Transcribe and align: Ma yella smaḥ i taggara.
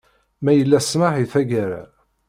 Ma 0.43 0.51
yella 0.53 0.79
smaḥ 0.81 1.13
i 1.23 1.25
taggara. 1.31 1.81